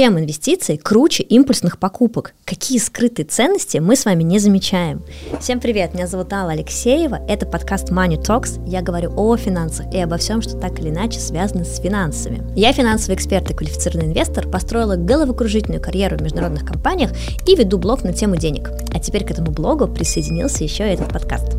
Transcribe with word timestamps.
Чем 0.00 0.18
инвестиции 0.18 0.76
круче 0.76 1.22
импульсных 1.24 1.78
покупок? 1.78 2.32
Какие 2.46 2.78
скрытые 2.78 3.26
ценности 3.26 3.76
мы 3.76 3.96
с 3.96 4.06
вами 4.06 4.22
не 4.22 4.38
замечаем? 4.38 5.02
Всем 5.42 5.60
привет, 5.60 5.92
меня 5.92 6.06
зовут 6.06 6.32
Алла 6.32 6.52
Алексеева, 6.52 7.18
это 7.28 7.44
подкаст 7.44 7.90
Money 7.90 8.16
Talks, 8.18 8.66
я 8.66 8.80
говорю 8.80 9.12
о 9.14 9.36
финансах 9.36 9.92
и 9.92 9.98
обо 9.98 10.16
всем, 10.16 10.40
что 10.40 10.56
так 10.56 10.80
или 10.80 10.88
иначе 10.88 11.20
связано 11.20 11.66
с 11.66 11.78
финансами. 11.80 12.42
Я 12.56 12.72
финансовый 12.72 13.14
эксперт 13.16 13.50
и 13.50 13.54
квалифицированный 13.54 14.06
инвестор, 14.06 14.48
построила 14.48 14.96
головокружительную 14.96 15.82
карьеру 15.82 16.16
в 16.16 16.22
международных 16.22 16.64
компаниях 16.64 17.10
и 17.46 17.54
веду 17.54 17.76
блог 17.76 18.02
на 18.02 18.14
тему 18.14 18.36
денег. 18.36 18.70
А 18.94 19.00
теперь 19.00 19.26
к 19.26 19.30
этому 19.30 19.50
блогу 19.50 19.86
присоединился 19.86 20.64
еще 20.64 20.88
и 20.88 20.94
этот 20.94 21.12
подкаст. 21.12 21.58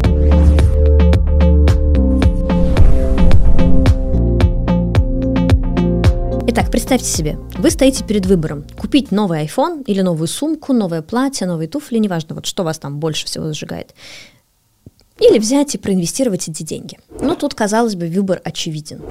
Итак, 6.53 6.69
представьте 6.69 7.07
себе, 7.07 7.37
вы 7.59 7.71
стоите 7.71 8.03
перед 8.03 8.25
выбором. 8.25 8.65
Купить 8.77 9.09
новый 9.09 9.45
iPhone 9.45 9.85
или 9.85 10.01
новую 10.01 10.27
сумку, 10.27 10.73
новое 10.73 11.01
платье, 11.01 11.47
новые 11.47 11.69
туфли, 11.69 11.97
неважно, 11.97 12.35
вот 12.35 12.45
что 12.45 12.63
вас 12.63 12.77
там 12.77 12.99
больше 12.99 13.25
всего 13.25 13.45
зажигает. 13.45 13.95
Или 15.17 15.39
взять 15.39 15.75
и 15.75 15.77
проинвестировать 15.77 16.49
эти 16.49 16.63
деньги. 16.63 16.99
Ну, 17.21 17.37
тут, 17.37 17.53
казалось 17.53 17.95
бы, 17.95 18.07
выбор 18.07 18.41
очевиден. 18.43 19.01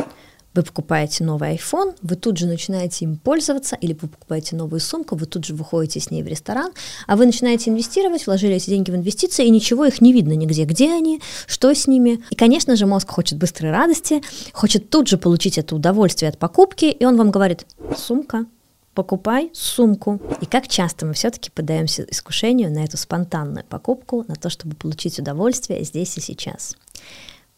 Вы 0.53 0.65
покупаете 0.65 1.23
новый 1.23 1.55
iPhone, 1.55 1.95
вы 2.03 2.17
тут 2.17 2.37
же 2.37 2.47
начинаете 2.47 3.05
им 3.05 3.17
пользоваться, 3.17 3.77
или 3.77 3.97
вы 4.01 4.09
покупаете 4.09 4.57
новую 4.57 4.81
сумку, 4.81 5.15
вы 5.15 5.27
тут 5.27 5.45
же 5.45 5.55
выходите 5.55 6.01
с 6.01 6.11
ней 6.11 6.25
в 6.25 6.27
ресторан, 6.27 6.73
а 7.07 7.17
вы 7.17 7.27
начинаете 7.27 7.71
инвестировать, 7.71 8.27
вложили 8.27 8.57
эти 8.57 8.69
деньги 8.69 8.91
в 8.91 8.97
инвестиции, 8.97 9.47
и 9.47 9.51
ничего 9.51 9.85
их 9.85 10.01
не 10.01 10.13
видно 10.13 10.33
нигде, 10.33 10.65
где 10.65 10.93
они, 10.93 11.21
что 11.47 11.73
с 11.73 11.87
ними. 11.87 12.21
И, 12.31 12.35
конечно 12.35 12.75
же, 12.75 12.87
мозг 12.87 13.09
хочет 13.11 13.39
быстрой 13.39 13.71
радости, 13.71 14.23
хочет 14.53 14.91
тут 14.91 15.07
же 15.07 15.19
получить 15.19 15.57
это 15.57 15.77
удовольствие 15.77 16.29
от 16.29 16.39
покупки, 16.39 16.87
и 16.87 17.05
он 17.05 17.17
вам 17.17 17.31
говорит, 17.31 17.65
сумка, 17.97 18.47
покупай 18.95 19.51
сумку. 19.55 20.21
И 20.41 20.47
как 20.47 20.67
часто 20.69 21.07
мы 21.07 21.15
все-таки 21.15 21.51
поддаемся 21.51 22.03
искушению 22.11 22.73
на 22.73 22.85
эту 22.85 22.97
спонтанную 22.97 23.65
покупку, 23.65 24.25
на 24.27 24.35
то, 24.35 24.51
чтобы 24.51 24.75
получить 24.75 25.19
удовольствие 25.19 25.85
здесь 25.85 26.17
и 26.19 26.21
сейчас. 26.21 26.77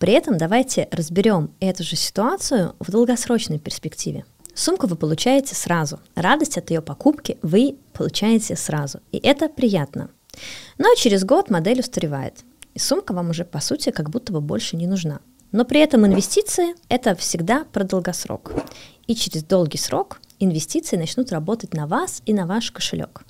При 0.03 0.15
этом 0.15 0.37
давайте 0.37 0.89
разберем 0.91 1.53
эту 1.61 1.85
же 1.85 1.95
ситуацию 1.95 2.75
в 2.81 2.91
долгосрочной 2.91 3.61
перспективе. 3.61 4.25
Сумку 4.53 4.89
вы 4.89 4.97
получаете 4.97 5.55
сразу. 5.55 6.01
Радость 6.17 6.59
от 6.59 6.71
ее 6.73 6.83
покупки 6.83 7.39
вы 7.43 7.77
получаете 7.93 8.57
сразу. 8.57 8.99
И 9.13 9.19
это 9.19 9.49
приятно. 9.49 10.11
Но 10.77 10.93
через 10.97 11.23
год 11.23 11.51
модель 11.51 11.79
устаревает. 11.79 12.41
И 12.75 12.81
сумка 12.81 13.15
вам 13.15 13.31
уже, 13.31 13.45
по 13.45 13.61
сути, 13.61 13.91
как 13.91 14.11
будто 14.11 14.33
бы 14.33 14.41
больше 14.41 14.77
не 14.77 14.89
нужна. 14.89 15.21
Но 15.53 15.65
при 15.65 15.79
этом 15.79 16.05
инвестиции– 16.05 16.75
это 16.89 17.15
всегда 17.15 17.65
про 17.73 17.85
долгосрок. 17.85 18.51
И 19.07 19.15
через 19.15 19.45
долгий 19.45 19.79
срок 19.79 20.21
инвестиции 20.41 20.97
начнут 20.97 21.31
работать 21.31 21.75
на 21.75 21.87
вас 21.87 22.23
и 22.27 22.35
на 22.35 22.49
ваш 22.49 22.73
кошелек. 22.73 23.23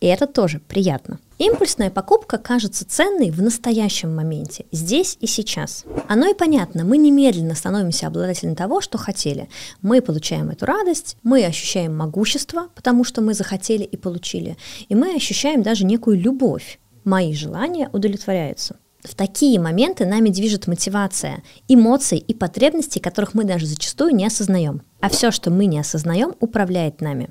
И 0.00 0.06
это 0.06 0.28
тоже 0.28 0.60
приятно. 0.60 1.18
Импульсная 1.42 1.90
покупка 1.90 2.38
кажется 2.38 2.86
ценной 2.88 3.32
в 3.32 3.42
настоящем 3.42 4.14
моменте, 4.14 4.64
здесь 4.70 5.18
и 5.20 5.26
сейчас. 5.26 5.84
Оно 6.06 6.30
и 6.30 6.34
понятно, 6.34 6.84
мы 6.84 6.98
немедленно 6.98 7.56
становимся 7.56 8.06
обладателем 8.06 8.54
того, 8.54 8.80
что 8.80 8.96
хотели. 8.96 9.48
Мы 9.80 10.02
получаем 10.02 10.50
эту 10.50 10.66
радость, 10.66 11.16
мы 11.24 11.44
ощущаем 11.44 11.96
могущество, 11.96 12.68
потому 12.76 13.02
что 13.02 13.22
мы 13.22 13.34
захотели 13.34 13.82
и 13.82 13.96
получили, 13.96 14.56
и 14.88 14.94
мы 14.94 15.16
ощущаем 15.16 15.64
даже 15.64 15.84
некую 15.84 16.20
любовь. 16.20 16.78
Мои 17.02 17.34
желания 17.34 17.90
удовлетворяются. 17.92 18.76
В 19.02 19.16
такие 19.16 19.58
моменты 19.58 20.06
нами 20.06 20.28
движет 20.28 20.68
мотивация, 20.68 21.42
эмоции 21.66 22.18
и 22.18 22.34
потребности, 22.34 23.00
которых 23.00 23.34
мы 23.34 23.42
даже 23.42 23.66
зачастую 23.66 24.14
не 24.14 24.26
осознаем 24.26 24.82
а 25.02 25.08
все, 25.08 25.32
что 25.32 25.50
мы 25.50 25.66
не 25.66 25.80
осознаем, 25.80 26.34
управляет 26.38 27.00
нами. 27.00 27.28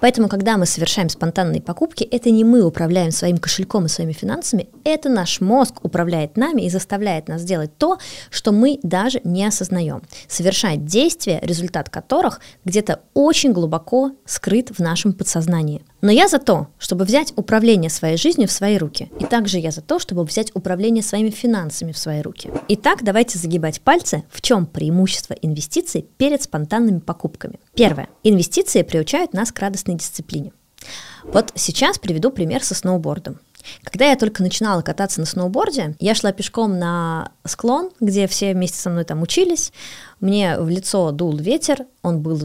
Поэтому, 0.00 0.28
когда 0.28 0.56
мы 0.56 0.64
совершаем 0.64 1.10
спонтанные 1.10 1.60
покупки, 1.60 2.04
это 2.04 2.30
не 2.30 2.42
мы 2.42 2.62
управляем 2.62 3.12
своим 3.12 3.36
кошельком 3.36 3.84
и 3.84 3.88
своими 3.88 4.12
финансами, 4.12 4.70
это 4.82 5.10
наш 5.10 5.42
мозг 5.42 5.84
управляет 5.84 6.38
нами 6.38 6.62
и 6.62 6.70
заставляет 6.70 7.28
нас 7.28 7.44
делать 7.44 7.76
то, 7.76 7.98
что 8.30 8.50
мы 8.50 8.80
даже 8.82 9.20
не 9.24 9.44
осознаем. 9.44 10.02
Совершать 10.26 10.86
действия, 10.86 11.38
результат 11.42 11.90
которых 11.90 12.40
где-то 12.64 13.00
очень 13.12 13.52
глубоко 13.52 14.12
скрыт 14.24 14.70
в 14.70 14.80
нашем 14.80 15.12
подсознании. 15.12 15.84
Но 16.00 16.10
я 16.10 16.26
за 16.26 16.38
то, 16.38 16.66
чтобы 16.78 17.04
взять 17.04 17.32
управление 17.36 17.88
своей 17.88 18.16
жизнью 18.16 18.48
в 18.48 18.52
свои 18.52 18.76
руки. 18.76 19.10
И 19.20 19.24
также 19.24 19.58
я 19.58 19.70
за 19.70 19.82
то, 19.82 20.00
чтобы 20.00 20.24
взять 20.24 20.50
управление 20.54 21.02
своими 21.02 21.30
финансами 21.30 21.92
в 21.92 21.98
свои 21.98 22.22
руки. 22.22 22.50
Итак, 22.68 23.04
давайте 23.04 23.38
загибать 23.38 23.80
пальцы, 23.82 24.24
в 24.30 24.40
чем 24.40 24.66
преимущество 24.66 25.34
инвестиций 25.34 26.06
перед 26.16 26.42
спонтанными 26.42 26.98
покупками. 27.02 27.60
Первое. 27.74 28.08
Инвестиции 28.22 28.82
приучают 28.82 29.32
нас 29.32 29.52
к 29.52 29.58
радостной 29.58 29.96
дисциплине. 29.96 30.52
Вот 31.24 31.52
сейчас 31.54 31.98
приведу 31.98 32.30
пример 32.30 32.64
со 32.64 32.74
сноубордом. 32.74 33.38
Когда 33.84 34.06
я 34.10 34.16
только 34.16 34.42
начинала 34.42 34.82
кататься 34.82 35.20
на 35.20 35.26
сноуборде, 35.26 35.94
я 36.00 36.14
шла 36.14 36.32
пешком 36.32 36.78
на 36.78 37.30
склон, 37.44 37.90
где 38.00 38.26
все 38.26 38.54
вместе 38.54 38.78
со 38.78 38.90
мной 38.90 39.04
там 39.04 39.22
учились. 39.22 39.72
Мне 40.20 40.58
в 40.58 40.68
лицо 40.68 41.12
дул 41.12 41.36
ветер, 41.36 41.86
он 42.02 42.20
был 42.20 42.40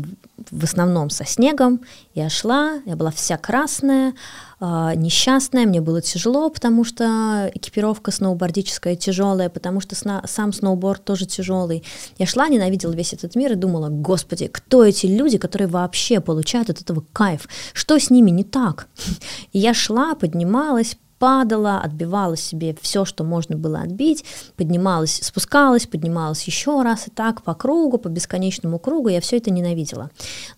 в 0.52 0.64
основном 0.64 1.10
со 1.10 1.26
снегом. 1.26 1.82
Я 2.14 2.30
шла, 2.30 2.80
я 2.86 2.96
была 2.96 3.12
вся 3.12 3.38
красная, 3.38 4.14
несчастная, 4.60 5.66
мне 5.66 5.82
было 5.82 6.02
тяжело, 6.02 6.50
потому 6.50 6.84
что 6.84 7.52
экипировка 7.54 8.12
сноубордическая 8.12 8.96
тяжелая, 8.96 9.50
потому 9.50 9.82
что 9.82 9.96
сна, 9.96 10.24
сам 10.28 10.52
сноуборд 10.52 11.04
тоже 11.04 11.26
тяжелый. 11.26 11.84
Я 12.18 12.26
шла, 12.26 12.50
ненавидела 12.50 12.94
весь 12.94 13.14
этот 13.14 13.36
мир 13.36 13.52
и 13.52 13.56
думала, 13.56 13.90
господи, 13.90 14.48
кто 14.48 14.84
эти 14.84 15.06
люди, 15.06 15.38
которые 15.38 15.68
вообще 15.68 16.22
получают 16.22 16.70
от 16.72 16.82
этого 16.82 17.04
кайф? 17.14 17.48
Что 17.74 18.00
с 18.00 18.10
ними 18.10 18.32
не 18.32 18.44
так? 18.44 18.88
Я 19.54 19.74
шла, 19.76 20.16
поднималась, 20.16 20.98
падала, 21.20 21.80
отбивала 21.80 22.38
себе 22.38 22.76
все, 22.82 23.06
что 23.06 23.24
можно 23.24 23.56
было 23.58 23.82
отбить, 23.82 24.26
поднималась, 24.56 25.20
спускалась, 25.24 25.88
поднималась 25.88 26.44
еще 26.44 26.82
раз 26.82 27.08
и 27.08 27.12
так 27.12 27.44
по 27.44 27.54
кругу, 27.54 27.98
по 27.98 28.08
бесконечному 28.08 28.80
кругу, 28.80 29.10
я 29.10 29.22
все 29.22 29.38
это 29.38 29.52
ненавидела. 29.52 30.10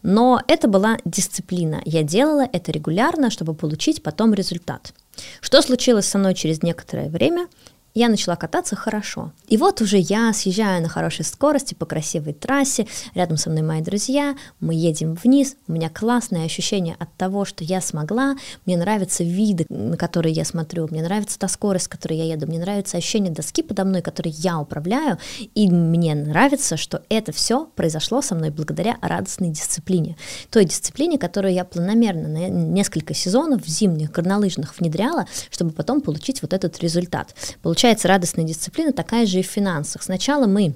Но 0.01 0.41
это 0.47 0.67
была 0.67 0.97
дисциплина, 1.05 1.81
я 1.85 2.03
делала 2.03 2.47
это 2.51 2.71
регулярно, 2.71 3.29
чтобы 3.29 3.53
получить 3.53 4.03
потом 4.03 4.33
результат. 4.33 4.93
Что 5.41 5.61
случилось 5.61 6.05
со 6.07 6.17
мной 6.17 6.33
через 6.33 6.63
некоторое 6.63 7.09
время? 7.09 7.47
Я 7.93 8.09
начала 8.09 8.35
кататься 8.35 8.75
хорошо. 8.75 9.31
И 9.47 9.57
вот 9.57 9.81
уже 9.81 9.97
я 9.97 10.31
съезжаю 10.33 10.81
на 10.81 10.89
хорошей 10.89 11.25
скорости 11.25 11.73
по 11.73 11.85
красивой 11.85 12.33
трассе, 12.33 12.87
рядом 13.13 13.37
со 13.37 13.49
мной 13.49 13.63
мои 13.63 13.81
друзья, 13.81 14.35
мы 14.59 14.73
едем 14.73 15.15
вниз, 15.15 15.55
у 15.67 15.73
меня 15.73 15.89
классное 15.89 16.45
ощущение 16.45 16.95
от 16.99 17.13
того, 17.15 17.45
что 17.45 17.63
я 17.63 17.81
смогла, 17.81 18.35
мне 18.65 18.77
нравятся 18.77 19.23
виды, 19.23 19.65
на 19.69 19.97
которые 19.97 20.33
я 20.33 20.45
смотрю, 20.45 20.87
мне 20.89 21.01
нравится 21.01 21.37
та 21.37 21.47
скорость, 21.47 21.85
с 21.85 21.87
которой 21.87 22.17
я 22.17 22.25
еду, 22.25 22.47
мне 22.47 22.59
нравится 22.59 22.97
ощущение 22.97 23.31
доски 23.31 23.63
подо 23.63 23.85
мной, 23.85 24.01
которой 24.01 24.29
я 24.29 24.59
управляю, 24.59 25.17
и 25.55 25.69
мне 25.69 26.15
нравится, 26.15 26.77
что 26.77 27.03
это 27.09 27.31
все 27.31 27.65
произошло 27.75 28.21
со 28.21 28.35
мной 28.35 28.49
благодаря 28.49 28.97
радостной 29.01 29.49
дисциплине. 29.49 30.15
Той 30.49 30.65
дисциплине, 30.65 31.17
которую 31.17 31.53
я 31.53 31.65
планомерно 31.65 32.27
на 32.27 32.49
несколько 32.49 33.13
сезонов 33.13 33.67
зимних 33.67 34.11
горнолыжных 34.11 34.79
внедряла, 34.79 35.25
чтобы 35.49 35.71
потом 35.71 36.01
получить 36.01 36.41
вот 36.41 36.53
этот 36.53 36.79
результат. 36.79 37.35
Получается, 37.61 37.88
радостная 38.05 38.45
дисциплина 38.45 38.91
такая 38.91 39.25
же 39.25 39.39
и 39.39 39.43
в 39.43 39.47
финансах. 39.47 40.03
Сначала 40.03 40.47
мы 40.47 40.75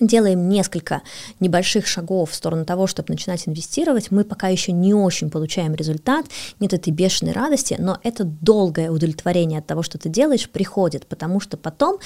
делаем 0.00 0.48
несколько 0.48 1.02
небольших 1.40 1.86
шагов 1.86 2.30
в 2.30 2.34
сторону 2.34 2.64
того, 2.64 2.86
чтобы 2.86 3.12
начинать 3.12 3.46
инвестировать, 3.46 4.10
мы 4.10 4.24
пока 4.24 4.48
еще 4.48 4.72
не 4.72 4.94
очень 4.94 5.30
получаем 5.30 5.74
результат, 5.74 6.26
нет 6.60 6.72
этой 6.72 6.92
бешеной 6.92 7.32
радости, 7.32 7.76
но 7.78 7.98
это 8.02 8.24
долгое 8.24 8.90
удовлетворение 8.90 9.58
от 9.58 9.66
того, 9.66 9.82
что 9.82 9.98
ты 9.98 10.08
делаешь, 10.08 10.48
приходит, 10.48 11.06
потому 11.06 11.40
что 11.40 11.56
потом 11.56 11.98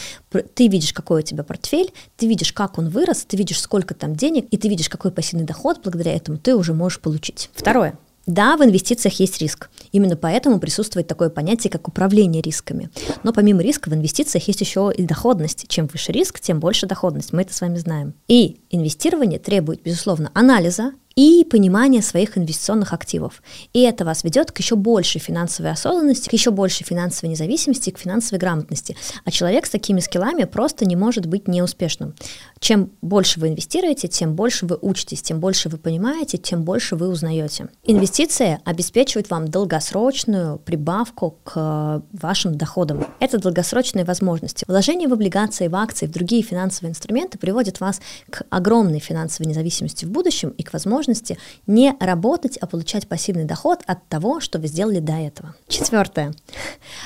ты 0.54 0.68
видишь, 0.68 0.92
какой 0.92 1.20
у 1.20 1.24
тебя 1.24 1.44
портфель, 1.44 1.92
ты 2.16 2.26
видишь, 2.26 2.52
как 2.52 2.78
он 2.78 2.88
вырос, 2.88 3.24
ты 3.24 3.36
видишь, 3.36 3.60
сколько 3.60 3.94
там 3.94 4.16
денег, 4.16 4.46
и 4.50 4.56
ты 4.56 4.68
видишь, 4.68 4.88
какой 4.88 5.10
пассивный 5.10 5.46
доход 5.46 5.80
благодаря 5.82 6.14
этому 6.14 6.38
ты 6.38 6.56
уже 6.56 6.74
можешь 6.74 7.00
получить. 7.00 7.50
Второе. 7.54 7.98
Да, 8.26 8.56
в 8.56 8.64
инвестициях 8.64 9.20
есть 9.20 9.40
риск. 9.40 9.70
Именно 9.92 10.16
поэтому 10.16 10.58
присутствует 10.58 11.06
такое 11.06 11.30
понятие, 11.30 11.70
как 11.70 11.86
управление 11.86 12.42
рисками. 12.42 12.90
Но 13.22 13.32
помимо 13.32 13.62
риска 13.62 13.88
в 13.88 13.94
инвестициях 13.94 14.48
есть 14.48 14.60
еще 14.60 14.92
и 14.94 15.04
доходность. 15.04 15.66
Чем 15.68 15.86
выше 15.86 16.10
риск, 16.10 16.40
тем 16.40 16.58
больше 16.58 16.86
доходность. 16.86 17.32
Мы 17.32 17.42
это 17.42 17.54
с 17.54 17.60
вами 17.60 17.76
знаем. 17.76 18.14
И 18.26 18.60
инвестирование 18.70 19.38
требует, 19.38 19.80
безусловно, 19.82 20.32
анализа, 20.34 20.92
и 21.16 21.46
понимание 21.50 22.02
своих 22.02 22.36
инвестиционных 22.36 22.92
активов. 22.92 23.42
И 23.72 23.80
это 23.80 24.04
вас 24.04 24.22
ведет 24.22 24.52
к 24.52 24.58
еще 24.58 24.76
большей 24.76 25.18
финансовой 25.18 25.72
осознанности, 25.72 26.28
к 26.28 26.32
еще 26.34 26.50
большей 26.50 26.84
финансовой 26.84 27.30
независимости, 27.30 27.88
к 27.88 27.98
финансовой 27.98 28.38
грамотности. 28.38 28.96
А 29.24 29.30
человек 29.30 29.64
с 29.64 29.70
такими 29.70 30.00
скиллами 30.00 30.44
просто 30.44 30.84
не 30.84 30.94
может 30.94 31.24
быть 31.24 31.48
неуспешным. 31.48 32.14
Чем 32.60 32.90
больше 33.00 33.40
вы 33.40 33.48
инвестируете, 33.48 34.08
тем 34.08 34.34
больше 34.34 34.66
вы 34.66 34.78
учитесь, 34.80 35.22
тем 35.22 35.40
больше 35.40 35.70
вы 35.70 35.78
понимаете, 35.78 36.36
тем 36.36 36.64
больше 36.64 36.96
вы 36.96 37.08
узнаете. 37.08 37.68
Инвестиции 37.84 38.60
обеспечивают 38.64 39.30
вам 39.30 39.48
долгосрочную 39.48 40.58
прибавку 40.58 41.38
к 41.44 42.02
вашим 42.12 42.58
доходам. 42.58 43.06
Это 43.20 43.38
долгосрочные 43.38 44.04
возможности. 44.04 44.66
Вложение 44.68 45.08
в 45.08 45.14
облигации, 45.14 45.68
в 45.68 45.76
акции, 45.76 46.06
в 46.06 46.10
другие 46.10 46.42
финансовые 46.42 46.90
инструменты 46.90 47.38
приводит 47.38 47.80
вас 47.80 48.02
к 48.28 48.44
огромной 48.50 48.98
финансовой 48.98 49.48
независимости 49.48 50.04
в 50.04 50.10
будущем 50.10 50.50
и 50.50 50.62
к 50.62 50.74
возможности 50.74 51.05
возможности 51.06 51.38
не 51.66 51.94
работать, 52.00 52.56
а 52.58 52.66
получать 52.66 53.06
пассивный 53.06 53.44
доход 53.44 53.80
от 53.86 54.06
того, 54.08 54.40
что 54.40 54.58
вы 54.58 54.68
сделали 54.68 55.00
до 55.00 55.12
этого. 55.12 55.54
Четвертое. 55.68 56.34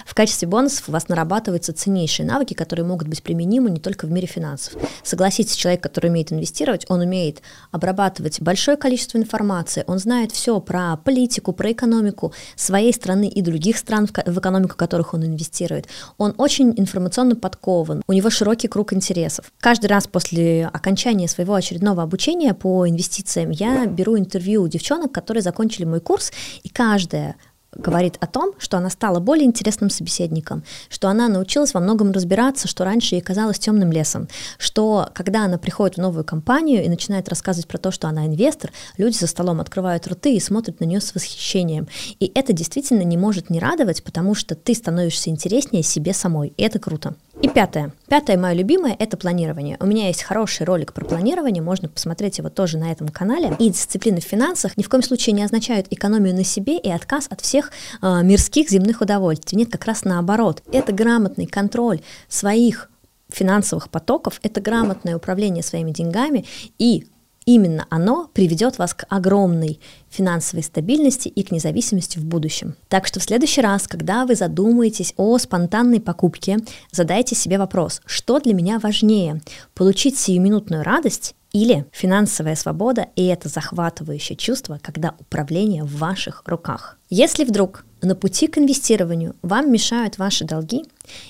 В 0.07 0.15
качестве 0.15 0.49
бонусов 0.49 0.89
у 0.89 0.93
вас 0.93 1.09
нарабатываются 1.09 1.73
ценнейшие 1.73 2.27
навыки, 2.27 2.55
которые 2.55 2.87
могут 2.87 3.09
быть 3.09 3.23
применимы 3.23 3.71
не 3.71 3.81
только 3.81 4.07
в 4.07 4.11
мире 4.11 4.27
финансов. 4.27 4.75
Согласитесь, 5.03 5.57
человек, 5.57 5.83
который 5.83 6.11
умеет 6.11 6.33
инвестировать, 6.33 6.87
он 6.89 7.01
умеет 7.01 7.43
обрабатывать 7.71 8.41
большое 8.41 8.77
количество 8.77 9.19
информации, 9.19 9.85
он 9.87 9.99
знает 9.99 10.33
все 10.33 10.61
про 10.61 10.97
политику, 10.97 11.53
про 11.53 11.73
экономику 11.73 12.33
своей 12.57 12.93
страны 12.93 13.29
и 13.29 13.43
других 13.43 13.77
стран, 13.77 14.07
в 14.07 14.39
экономику 14.39 14.77
которых 14.77 15.15
он 15.15 15.25
инвестирует. 15.25 15.87
Он 16.19 16.35
очень 16.39 16.75
информационно 16.77 17.37
подкован, 17.37 18.03
у 18.07 18.13
него 18.13 18.31
широкий 18.31 18.69
круг 18.69 18.93
интересов. 18.93 19.53
Каждый 19.61 19.87
раз 19.87 20.07
после 20.07 20.67
окончания 20.67 21.29
своего 21.29 21.55
очередного 21.55 22.03
обучения 22.03 22.55
по 22.55 22.89
инвестициям 22.89 23.51
я 23.51 23.90
беру 23.91 24.19
интервью 24.19 24.63
у 24.63 24.69
девчонок, 24.69 25.13
которые 25.13 25.43
закончили 25.43 25.85
мой 25.85 26.01
курс, 26.01 26.33
и 26.63 26.69
каждая 26.69 27.37
говорит 27.73 28.17
о 28.21 28.27
том, 28.27 28.53
что 28.59 28.77
она 28.77 28.91
стала 28.91 29.21
более 29.21 29.47
интересным 29.47 29.91
собеседником, 29.91 30.65
что 30.89 31.09
она 31.09 31.29
научилась 31.29 31.75
во 31.75 31.81
многом 31.81 32.11
разбираться, 32.11 32.69
что 32.69 32.85
раньше 32.85 33.15
ей 33.15 33.21
казалось 33.21 33.59
темным 33.59 33.93
лесом, 33.93 34.29
что 34.59 35.09
когда 35.15 35.45
она 35.45 35.59
приходит 35.59 35.97
в 35.97 36.01
новую 36.01 36.25
компанию 36.25 36.85
и 36.85 36.89
начинает 36.89 37.29
рассказывать 37.29 37.69
про 37.69 37.79
то, 37.79 37.91
что 37.91 38.09
она 38.09 38.27
инвестор, 38.27 38.73
люди 38.97 39.17
за 39.17 39.27
столом 39.27 39.61
открывают 39.61 40.07
рты 40.07 40.35
и 40.35 40.41
смотрят 40.41 40.81
на 40.81 40.85
нее 40.85 41.01
с 41.01 41.15
восхищением. 41.15 41.89
И 42.19 42.31
это 42.35 42.53
действительно 42.53 43.03
не 43.03 43.17
может 43.17 43.51
не 43.51 43.61
радовать, 43.61 44.03
потому 44.03 44.35
что 44.35 44.55
ты 44.55 44.75
становишься 44.75 45.31
интереснее 45.31 45.83
себе 45.83 46.13
самой, 46.13 46.53
и 46.57 46.63
это 46.63 46.79
круто. 46.79 47.15
И 47.43 47.49
пятое. 47.49 47.93
Пятое 48.07 48.37
мое 48.37 48.53
любимое– 48.53 48.95
это 48.99 49.17
планирование. 49.17 49.79
У 49.81 49.87
меня 49.87 50.09
есть 50.09 50.23
хороший 50.23 50.65
ролик 50.67 50.93
про 50.93 51.07
планирование, 51.07 51.63
можно 51.63 51.89
посмотреть 51.89 52.37
его 52.37 52.51
тоже 52.51 52.77
на 52.77 52.93
этом 52.93 53.09
канале. 53.09 53.57
И 53.59 53.71
дисциплины 53.71 54.21
в 54.21 54.25
финансах 54.25 54.77
ни 54.77 54.83
в 54.83 54.91
коем 54.91 55.03
случае 55.03 55.33
не 55.33 55.43
означают 55.43 55.87
экономию 55.91 56.35
на 56.35 56.45
себе 56.45 56.79
и 56.79 56.91
отказ 56.91 57.29
от 57.31 57.41
всех 57.41 57.73
э, 58.03 58.23
мирских 58.23 58.69
земных 58.69 59.01
удовольствий. 59.01 59.57
Нет, 59.57 59.73
как 59.73 59.87
раз 59.87 60.05
наоборот. 60.05 60.63
Это 60.71 60.93
грамотный 60.93 61.47
контроль 61.47 62.01
своих 62.29 62.91
финансовых 63.31 63.89
потоков, 63.89 64.39
это 64.43 64.61
грамотное 64.61 65.17
управление 65.17 65.63
своими 65.63 65.93
деньгами 65.93 66.45
и 66.79 67.07
Именно 67.53 67.85
оно 67.91 68.31
приведет 68.33 68.79
вас 68.79 68.95
к 68.95 69.07
огромной 69.09 69.81
финансовой 70.09 70.63
стабильности 70.63 71.27
и 71.27 71.43
к 71.43 71.51
независимости 71.51 72.17
в 72.17 72.25
будущем. 72.25 72.77
Так 72.87 73.09
что 73.09 73.19
в 73.19 73.25
следующий 73.25 73.61
раз, 73.61 73.89
когда 73.89 74.25
вы 74.25 74.37
задумаетесь 74.37 75.15
о 75.17 75.37
спонтанной 75.37 76.01
покупке, 76.01 76.59
задайте 76.93 77.35
себе 77.35 77.59
вопрос, 77.59 78.03
что 78.07 78.39
для 78.39 78.55
меня 78.55 78.79
важнее, 78.79 79.43
получить 79.75 80.17
сиюминутную 80.17 80.85
радость 80.85 81.35
или 81.51 81.87
финансовая 81.91 82.55
свобода 82.55 83.09
и 83.17 83.27
это 83.27 83.49
захватывающее 83.49 84.37
чувство, 84.37 84.79
когда 84.81 85.17
управление 85.19 85.83
в 85.83 85.97
ваших 85.97 86.45
руках. 86.47 86.99
Если 87.09 87.43
вдруг 87.43 87.85
на 88.03 88.15
пути 88.15 88.47
к 88.47 88.59
инвестированию 88.59 89.35
вам 89.43 89.73
мешают 89.73 90.19
ваши 90.19 90.45
долги, 90.45 90.85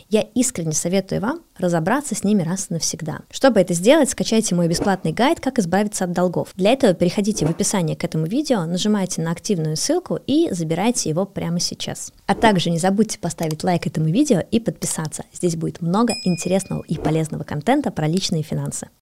я 0.09 0.21
искренне 0.35 0.73
советую 0.73 1.21
вам 1.21 1.41
разобраться 1.57 2.15
с 2.15 2.25
ними 2.25 2.43
раз 2.43 2.67
и 2.69 2.75
навсегда. 2.75 3.21
Чтобы 3.31 3.61
это 3.61 3.75
сделать, 3.75 4.11
скачайте 4.11 4.55
мой 4.55 4.69
бесплатный 4.69 5.13
гайд 5.13 5.41
«Как 5.41 5.59
избавиться 5.59 6.05
от 6.05 6.13
долгов». 6.13 6.51
Для 6.55 6.73
этого 6.73 6.95
переходите 6.95 7.47
в 7.47 7.51
описание 7.51 7.97
к 7.97 8.05
этому 8.05 8.27
видео, 8.27 8.65
нажимайте 8.67 9.23
на 9.23 9.31
активную 9.33 9.77
ссылку 9.77 10.19
и 10.27 10.49
забирайте 10.51 11.09
его 11.09 11.25
прямо 11.25 11.61
сейчас. 11.61 12.13
А 12.27 12.35
также 12.35 12.71
не 12.71 12.79
забудьте 12.79 13.19
поставить 13.19 13.65
лайк 13.65 13.87
этому 13.87 14.09
видео 14.09 14.43
и 14.51 14.61
подписаться. 14.61 15.25
Здесь 15.33 15.57
будет 15.57 15.81
много 15.81 16.15
интересного 16.25 16.85
и 16.87 16.97
полезного 16.97 17.45
контента 17.45 17.91
про 17.91 18.07
личные 18.07 18.43
финансы. 18.43 18.91